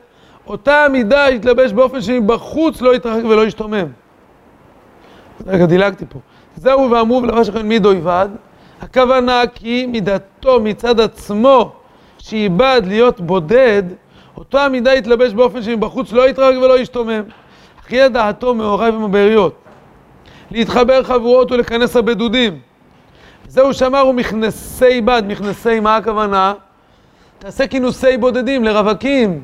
[0.47, 3.87] אותה המידה יתלבש באופן שמבחוץ לא יתרחק ולא ישתומם.
[5.47, 6.19] רגע, דילגתי פה.
[6.55, 8.29] זהו ואמרו ולבש הכהן מידו יבד.
[8.81, 11.71] הכוונה כי מידתו מצד עצמו,
[12.17, 13.83] שאיבד להיות בודד,
[14.37, 17.21] אותו המידה יתלבש באופן שמבחוץ לא יתרחק ולא ישתומם.
[17.81, 19.55] אך יהיה דעתו מהוריו ומבאריות.
[20.51, 22.59] להתחבר חבורות ולכנס הבדודים.
[23.47, 26.53] זהו שאמרו מכנסי בד, מכנסי, מה הכוונה?
[27.39, 29.43] תעשה כינוסי בודדים לרווקים.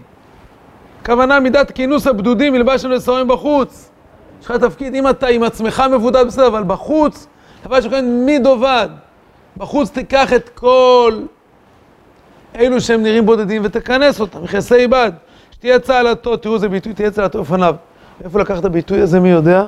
[1.02, 3.90] הכוונה מידת כינוס הבדודים, מלבש של מסורים בחוץ.
[4.42, 7.28] יש לך תפקיד, אם אתה עם עצמך מבודד בסדר, אבל בחוץ,
[7.66, 8.90] לבש שכן מי דובד.
[9.62, 11.22] בחוץ תיקח את כל
[12.56, 15.12] אלו שהם נראים בודדים ותכנס אותם, מכסי בד.
[15.52, 17.76] שתהיה צהלתו, תראו איזה ביטוי, תהיה צהלתו בפניו.
[18.24, 19.66] איפה לקח את הביטוי הזה, מי יודע?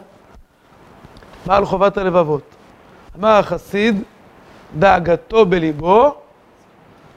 [1.45, 2.41] בעל חובת הלבבות.
[3.19, 4.03] אמר החסיד,
[4.79, 6.15] דאגתו בליבו,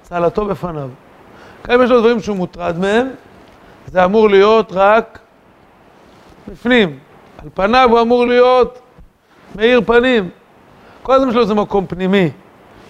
[0.02, 0.88] צהלתו בפניו.
[1.64, 3.10] כאן יש לו דברים שהוא מוטרד מהם,
[3.86, 5.18] זה אמור להיות רק
[6.48, 6.98] בפנים.
[7.42, 8.78] על פניו הוא אמור להיות
[9.54, 10.30] מאיר פנים.
[11.02, 12.30] כל הזמן שלו זה מקום פנימי,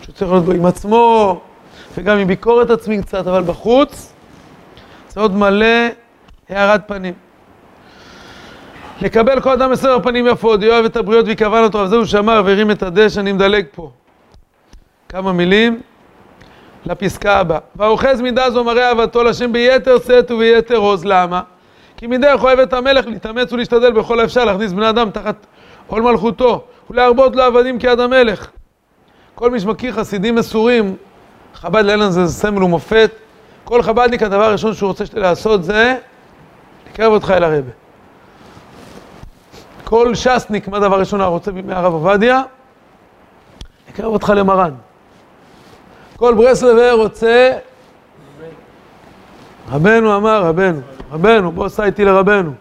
[0.02, 1.40] שהוא צריך להיות עם עצמו,
[1.96, 4.12] וגם עם ביקורת עצמי קצת, אבל בחוץ
[5.08, 5.88] זה עוד מלא
[6.48, 7.14] הארת פנים.
[9.00, 12.42] לקבל כל אדם בסדר פנים יפות, יאהב את הבריות ויקרבן אותו, על זה הוא שמר
[12.44, 13.90] והרים את הדשא, אני מדלג פה.
[15.08, 15.80] כמה מילים
[16.86, 17.58] לפסקה הבאה.
[17.76, 21.42] והאוחז מידה זו מראה אהבתו לשם ביתר שאת וביתר עוז, למה?
[21.96, 25.46] כי מדרך אוהב את המלך להתאמץ ולהשתדל בכל האפשר להכניס בני אדם תחת
[25.86, 28.50] עול מלכותו ולהרבות לו עבדים כיד המלך.
[29.36, 30.96] כל מי שמכיר חסידים מסורים,
[31.54, 33.10] חב"ד לאילן זה סמל ומופת.
[33.64, 35.96] כל חב"דניק הדבר הראשון שהוא רוצה לעשות זה
[36.90, 37.70] לקרב אותך אל הרבה.
[39.84, 42.42] כל ש"סניק, מה הדבר הראשון הוא רוצה מהרב עובדיה?
[43.88, 44.74] לקרב אותך למרן.
[46.16, 47.50] כל ברסלבר רוצה...
[49.70, 50.80] רבנו אמר, רבנו,
[51.12, 52.52] רבנו, בוא סע איתי לרבנו,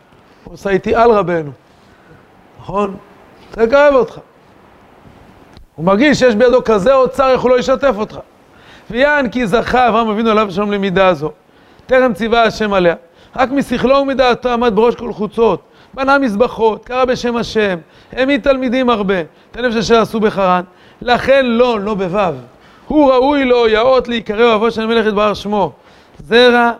[0.47, 1.51] בוא סע איתי על רבנו,
[2.59, 2.97] נכון?
[3.55, 4.19] זה לקרב אותך.
[5.75, 8.19] הוא מרגיש שיש בידו כזה אוצר, איך הוא לא ישתף אותך.
[8.91, 11.31] ויען כי זכה אברהם אבינו עליו ושלום למידה זו.
[11.85, 12.95] טרם ציווה השם עליה.
[13.35, 15.61] רק משכלו ומדעתו עמד בראש כל חוצות.
[15.93, 17.77] בנה מזבחות, קרא בשם השם,
[18.11, 19.15] העמיד תלמידים הרבה.
[19.51, 20.61] תלם אשר עשו בחרן.
[21.01, 22.33] לכן לא, לא בוו.
[22.87, 25.71] הוא ראוי לו יאות להיקרא אוהבו של המלך יתברך שמו.
[26.19, 26.71] זרע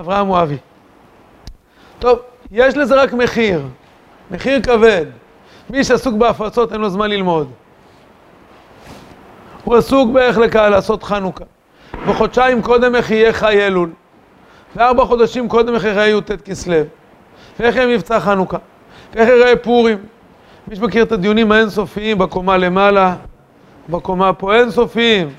[0.00, 0.56] אברהם הוא אבי.
[1.98, 2.18] טוב,
[2.50, 3.62] יש לזה רק מחיר.
[4.30, 5.06] מחיר כבד.
[5.70, 7.50] מי שעסוק בהפרצות אין לו זמן ללמוד.
[9.64, 11.44] הוא עסוק באיך לקהל לעשות חנוכה.
[12.06, 13.90] וחודשיים קודם איך יהיה חי אלול.
[14.76, 16.76] וארבע חודשים קודם איך יראה י"ט כסלו.
[17.60, 18.58] ואיך יהיה מבצע חנוכה.
[19.14, 19.98] ואיך יראה פורים.
[20.68, 23.14] מי שמכיר את הדיונים האינסופיים בקומה למעלה,
[23.88, 25.30] בקומה פה אינסופיים.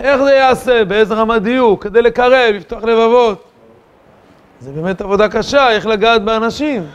[0.00, 3.44] איך זה יעשה, באיזה רמת דיוק, כדי לקרב, לפתוח לבבות.
[4.60, 6.86] זה באמת עבודה קשה, איך לגעת באנשים.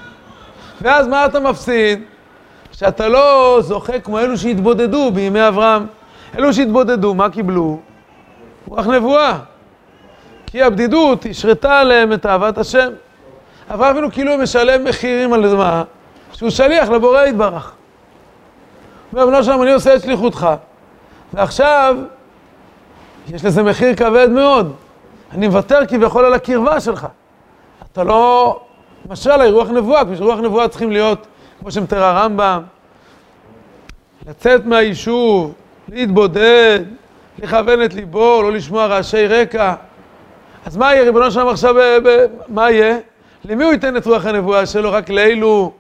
[0.82, 2.02] ואז מה אתה מפסיד?
[2.72, 5.86] שאתה לא זוכה כמו אלו שהתבודדו בימי אברהם.
[6.36, 7.80] אלו שהתבודדו, מה קיבלו?
[8.68, 9.40] רוח נבואה.
[10.46, 12.90] כי הבדידות השרתה עליהם את אהבת השם.
[13.70, 15.84] אברהם אבינו כאילו משלם מחירים על מה?
[16.34, 17.74] שהוא שליח לבורא יתברך.
[19.14, 20.48] אומר, בנו שלום, אני עושה את שליחותך,
[21.34, 21.96] ועכשיו
[23.28, 24.74] יש לזה מחיר כבד מאוד.
[25.32, 27.08] אני מוותר כביכול על הקרבה שלך.
[27.92, 28.60] אתה לא
[29.10, 31.28] משל עליי רוח נבואה, כי רוח נבואה צריכים להיות,
[31.60, 32.62] כמו שמתאר הרמב"ם,
[34.28, 35.54] לצאת מהיישוב,
[35.90, 36.80] להתבודד,
[37.40, 39.74] לכוון את ליבו, לא לשמוע רעשי רקע.
[40.66, 42.98] אז מה יהיה, ריבונו שלום עכשיו, ב- מה יהיה?
[43.46, 44.92] למי הוא ייתן את רוח הנבואה שלו?
[44.92, 45.72] רק לאלו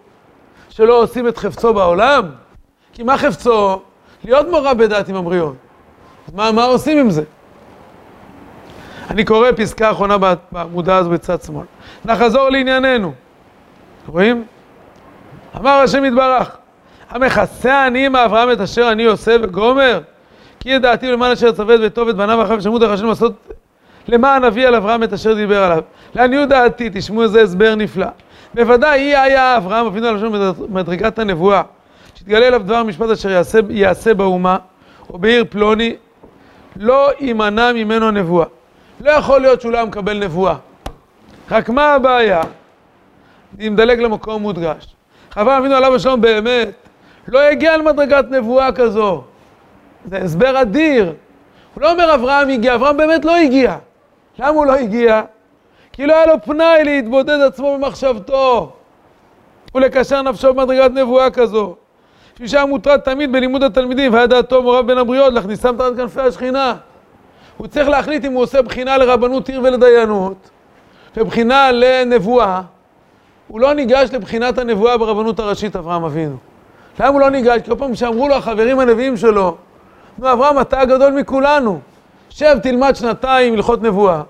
[0.69, 2.23] שלא עושים את חפצו בעולם?
[2.93, 3.81] כי מה חפצו?
[4.23, 5.55] להיות מורה בדת עם המריון.
[6.27, 7.23] אז מה, מה עושים עם זה?
[9.09, 10.17] אני קורא פסקה אחרונה
[10.51, 11.65] בעמודה הזו בצד שמאל.
[12.05, 13.13] נחזור לענייננו.
[14.07, 14.45] רואים?
[15.57, 16.57] אמר השם יתברך,
[17.09, 19.99] המכסה אני עם אברהם את אשר אני עושה וגומר?
[20.59, 23.33] כי ידעתי למען אשר צוות וטוב את בניו אחריו שמות דרך השם לעשות
[24.07, 25.83] למען אביא על אברהם את אשר דיבר עליו.
[26.15, 28.07] לעניות דעתי, תשמעו איזה הסבר נפלא.
[28.53, 31.61] בוודאי היא היה אברהם אבינו על השם במדרגת הנבואה,
[32.15, 34.57] שיתגלה אליו דבר משפט אשר יעשה, יעשה באומה,
[35.09, 35.95] או בעיר פלוני,
[36.75, 38.45] לא יימנע ממנו נבואה.
[39.01, 40.55] לא יכול להיות שהוא לא מקבל נבואה.
[41.51, 42.41] רק מה הבעיה?
[43.59, 44.87] אני מדלג למקום מודגש.
[45.37, 46.86] אברהם אבינו עליו השלום באמת
[47.27, 49.23] לא הגיע למדרגת נבואה כזו.
[50.05, 51.13] זה הסבר אדיר.
[51.73, 53.77] הוא לא אומר אברהם הגיע, אברהם באמת לא הגיע.
[54.39, 55.21] למה הוא לא הגיע?
[55.93, 58.71] כי לא היה לו פנאי להתבודד עצמו במחשבתו
[59.75, 61.75] ולקשר נפשו במדרגת נבואה כזו.
[62.35, 66.75] כפי שהיה מוטרד תמיד בלימוד התלמידים, והיה דעתו מוריו בין הבריות להכניסם תחת כנפי השכינה.
[67.57, 70.49] הוא צריך להחליט אם הוא עושה בחינה לרבנות עיר ולדיינות,
[71.17, 72.61] ובחינה לנבואה.
[73.47, 76.37] הוא לא ניגש לבחינת הנבואה ברבנות הראשית, אברהם אבינו.
[76.99, 77.61] למה הוא לא ניגש?
[77.65, 79.55] כל פעם שאמרו לו החברים הנביאים שלו,
[80.17, 81.79] נו, אברהם, אתה הגדול מכולנו.
[82.29, 84.21] שב, תלמד שנתיים הלכות נבואה.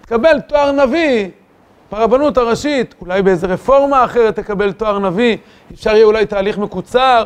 [0.00, 1.28] תקבל תואר נביא
[1.92, 5.36] ברבנות הראשית, אולי באיזה רפורמה אחרת תקבל תואר נביא,
[5.72, 7.24] אפשר יהיה אולי תהליך מקוצר.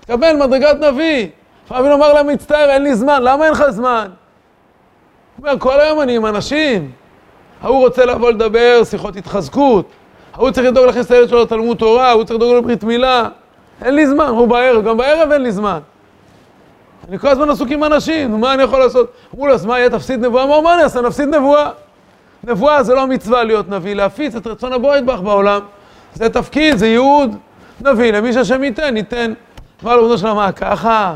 [0.00, 1.28] תקבל מדרגת נביא.
[1.70, 3.22] אברהם אמר לה, מצטער, אין לי זמן.
[3.22, 4.08] למה אין לך זמן?
[5.36, 6.90] הוא אומר, כל היום אני עם אנשים.
[7.62, 9.86] ההוא רוצה לבוא לדבר, שיחות התחזקות.
[10.34, 13.28] ההוא צריך לדאוג להכניס את הילד שלו לתלמוד תורה, ההוא צריך לדאוג לברית מילה.
[13.84, 15.78] אין לי זמן, הוא בערב, גם בערב אין לי זמן.
[17.08, 19.12] אני כל הזמן עסוק עם אנשים, מה אני יכול לעשות?
[19.34, 20.44] אמרו לו, אז מה יהיה, תפסיד נבואה?
[20.44, 21.00] אמרו, מה אני אעשה?
[21.00, 21.70] נפסיד נבואה.
[22.44, 25.60] נבואה זה לא מצווה להיות נביא, להפיץ את רצון הבוא ידבח בעולם.
[26.14, 27.36] זה תפקיד, זה ייעוד.
[27.80, 29.32] נביא, למי שהשם ייתן, ייתן.
[29.84, 31.14] אמר לו, בנו שלמה, מה, ככה?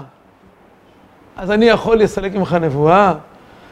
[1.37, 3.15] אז אני יכול לסלק ממך נבואה?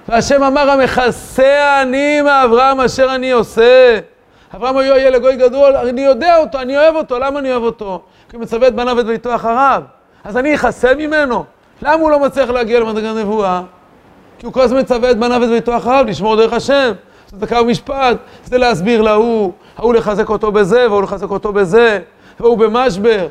[0.08, 3.98] והשם אמר, המכסה אני מאברהם אשר אני עושה.
[4.56, 8.02] אברהם היה ילד גוי גדול, אני יודע אותו, אני אוהב אותו, למה אני אוהב אותו?
[8.28, 9.82] כי הוא מצווה את בניו ואת ביתו אחריו.
[10.24, 11.44] אז אני אכסה ממנו.
[11.82, 13.62] למה הוא לא מצליח להגיע למדרגת נבואה?
[14.38, 16.92] כי הוא כל הזמן מצווה את בניו ואת ביתו אחריו, לשמור דרך השם.
[17.30, 22.00] זה דקה ומשפט, זה להסביר להוא, ההוא לחזק אותו בזה, והוא לחזק אותו בזה,
[22.40, 23.28] והוא במשבר,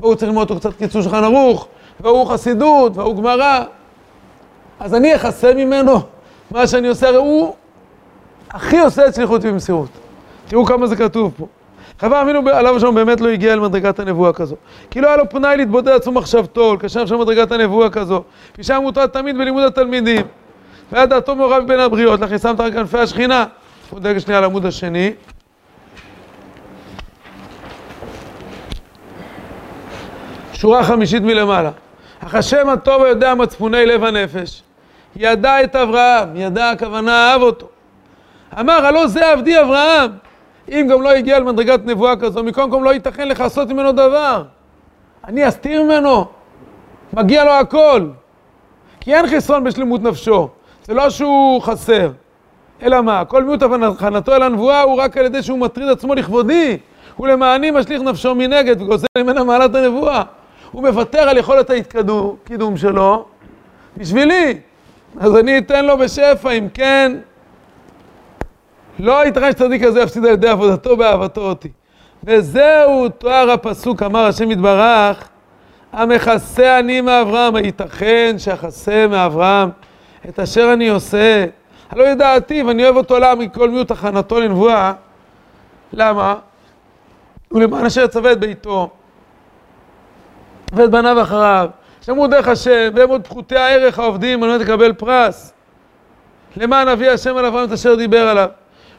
[0.00, 1.68] והוא צריך ללמוד אותו קצת קיצור שולחן ערוך,
[2.00, 3.64] והוא חסידות, והוא גמרא.
[4.80, 6.00] אז אני אכסה ממנו
[6.50, 7.54] מה שאני עושה, הרי הוא
[8.50, 9.88] הכי עושה את שליחותי במסירות.
[10.48, 11.46] תראו כמה זה כתוב פה.
[12.00, 14.56] חבר אבינו עליו השלום באמת לא הגיע למדרגת הנבואה כזו.
[14.90, 18.22] כי לא היה לו פנאי להתבודד עצמו מחשבתו, לקשר עכשיו מדרגת הנבואה כזו.
[18.52, 20.26] כפי שהיה מוטרד תמיד בלימוד התלמידים.
[20.92, 23.44] והיה דעתו מעורב בין הבריות, להכניסם תחת כנפי השכינה.
[23.90, 25.12] בואו נדלג שנייה לעמוד השני.
[30.52, 31.70] שורה חמישית מלמעלה.
[32.26, 34.62] אך השם הטוב היודע מצפוני לב הנפש.
[35.16, 37.68] ידע את אברהם, ידע הכוונה אהב אותו.
[38.60, 40.25] אמר, הלא זה עבדי אברהם.
[40.68, 44.44] אם גם לא הגיע למדרגת נבואה כזו, מכל מקום לא ייתכן לך לעשות ממנו דבר.
[45.24, 46.24] אני אסתיר ממנו?
[47.12, 48.08] מגיע לו הכל.
[49.00, 50.48] כי אין חסרון בשלמות נפשו.
[50.84, 52.10] זה לא שהוא חסר.
[52.82, 53.24] אלא מה?
[53.24, 56.78] כל מיעוט הבחנתו אל הנבואה הוא רק על ידי שהוא מטריד עצמו לכבודי.
[57.20, 60.22] ולמעני משליך נפשו מנגד וגוזל ממנה מעלת הנבואה.
[60.72, 63.24] הוא מוותר על יכולת הקידום שלו
[63.96, 64.58] בשבילי.
[65.20, 67.12] אז אני אתן לו בשפע, אם כן,
[68.98, 71.68] לא ייתכן שצדיק הזה יפסיד על ידי עבודתו באהבתו אותי.
[72.24, 75.28] וזהו תואר הפסוק, אמר השם יתברך,
[75.92, 79.68] המכסה אני מאברהם, הייתכן שאכסה מאברהם
[80.28, 81.46] את אשר אני עושה.
[81.90, 84.92] הלא ידעתי, ואני אוהב אותו למה מכל מיעוט הכנתו לנבואה.
[85.92, 86.34] למה?
[87.52, 88.90] ולמען אשר יצווה את ביתו
[90.72, 91.68] ואת בניו אחריו.
[92.02, 95.52] שמעו דרך השם, והם עוד פחותי הערך העובדים, על מנת לקבל פרס.
[96.56, 98.48] למען אביא השם על אברהם את אשר דיבר עליו.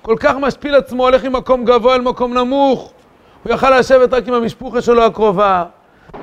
[0.07, 2.91] כל כך משפיל עצמו, הולך ממקום גבוה אל מקום נמוך.
[3.43, 5.65] הוא יכל לשבת רק עם המשפוחה שלו הקרובה,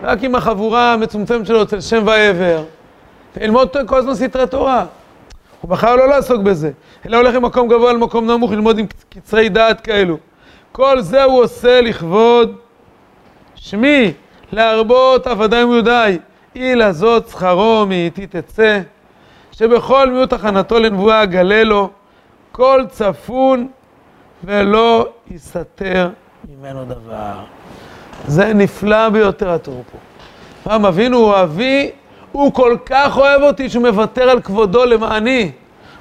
[0.02, 2.62] רק עם החבורה המצומצמת שלו אצל שם ועבר,
[3.36, 4.84] וללמוד כל הזמן סתרי תורה.
[5.60, 6.70] הוא בחר לא לעסוק בזה,
[7.06, 10.16] אלא הולך ממקום גבוה אל מקום נמוך, ללמוד עם קצרי דעת כאלו.
[10.72, 12.56] כל זה הוא עושה לכבוד
[13.54, 14.12] שמי,
[14.52, 16.18] להרבות עבדי מיודעי,
[16.56, 18.80] אי לזאת שכרו מאיתי תצא,
[19.52, 21.90] שבכל מיעוט הכנתו לנבואה אגלה לו,
[22.56, 23.68] כל צפון
[24.44, 26.10] ולא יסתתר
[26.48, 27.34] ממנו דבר.
[28.26, 29.98] זה נפלא ביותר הטור פה.
[30.62, 31.90] פעם אבינו הוא אבי,
[32.32, 35.52] הוא כל כך אוהב אותי שהוא מוותר על כבודו למעני.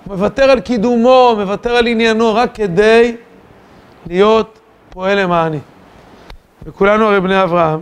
[0.06, 3.16] הוא מוותר על קידומו, מוותר על עניינו, רק כדי
[4.08, 5.60] להיות פועל למעני.
[6.66, 7.82] וכולנו הרי בני אברהם.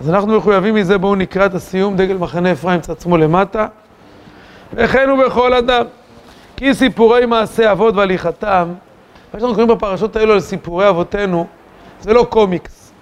[0.00, 3.66] אז אנחנו מחויבים מזה, בואו נקרא את הסיום, דגל מחנה אפרים צד שמאל למטה.
[4.72, 5.84] וכן הוא בכל אדם.
[6.56, 8.68] כי סיפורי מעשי אבות והליכתם,
[9.34, 11.46] מה שאנחנו קוראים בפרשות האלו על סיפורי אבותינו,
[12.00, 12.92] זה לא קומיקס.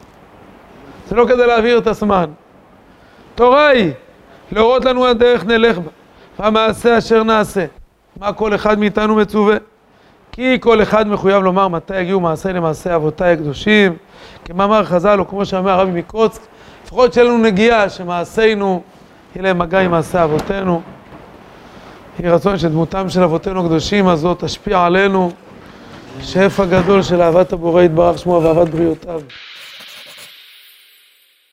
[1.09, 2.31] זה לא כדי להעביר את הזמן.
[3.35, 3.93] תורה היא,
[4.53, 5.91] להורות לנו הדרך נלך בה,
[6.39, 7.67] והמעשה אשר נעשה.
[8.17, 9.57] מה כל אחד מאיתנו מצווה?
[10.33, 13.97] כי כל אחד מחויב לומר מתי יגיעו מעשי למעשי אבותיי הקדושים,
[14.45, 16.41] כמאמר חז"ל, או כמו שאמר הרבי מקוצק,
[16.85, 18.83] לפחות שיהיה לנו נגיעה שמעשינו,
[19.35, 20.83] יהיה להם מגע עם מעשי אבותינו.
[22.21, 25.31] יהי רצון שדמותם של אבותינו הקדושים הזאת תשפיע עלינו
[26.21, 29.21] שפע גדול של אהבת הבורא יתברך שמו ואהבת בריאותיו.